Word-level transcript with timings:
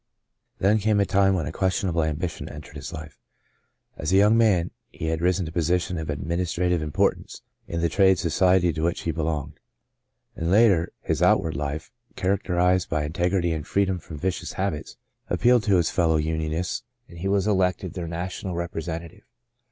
Then 0.57 0.79
came 0.79 0.99
a 0.99 1.05
time 1.05 1.35
when 1.35 1.45
a 1.45 1.51
questionable 1.51 2.01
ambition 2.03 2.49
entered 2.49 2.75
his 2.75 2.91
life. 2.91 3.19
As 3.97 4.11
a 4.11 4.15
young 4.17 4.35
man, 4.35 4.71
he 4.89 5.05
had 5.09 5.21
risen 5.21 5.45
to 5.45 5.51
positions 5.51 5.99
of 5.99 6.09
administrative 6.09 6.81
importance 6.81 7.43
in 7.67 7.81
the 7.81 7.87
trade 7.87 8.17
society 8.17 8.73
to 8.73 8.81
which 8.81 9.01
he 9.01 9.11
belonged; 9.11 9.59
and 10.35 10.49
later, 10.49 10.91
his 11.01 11.21
outward 11.21 11.55
life, 11.55 11.91
charac 12.15 12.41
terized 12.41 12.89
by 12.89 13.03
integrity 13.05 13.53
and 13.53 13.67
freedom 13.67 13.99
from 13.99 14.17
vicious 14.17 14.53
habits, 14.53 14.97
appealed 15.29 15.61
to 15.65 15.75
his 15.77 15.91
fellow 15.91 16.15
unionists 16.17 16.81
and 17.07 17.19
he 17.19 17.27
was 17.27 17.45
elected 17.45 17.93
their 17.93 18.07
national 18.07 18.55
representative. 18.55 19.27